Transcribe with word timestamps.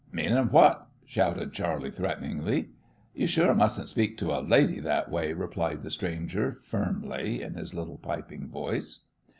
"Meanin' 0.11 0.47
what?" 0.47 0.87
shouted 1.05 1.53
Charley, 1.53 1.91
threateningly. 1.91 2.69
"You 3.13 3.27
sure 3.27 3.53
mustn't 3.53 3.87
speak 3.87 4.17
to 4.17 4.31
a 4.35 4.41
lady 4.41 4.79
that 4.79 5.11
way," 5.11 5.31
replied 5.31 5.83
the 5.83 5.91
stranger, 5.91 6.57
firmly, 6.63 7.39
in 7.43 7.53
his 7.53 7.75
little 7.75 7.99
piping 7.99 8.49
voice. 8.49 9.05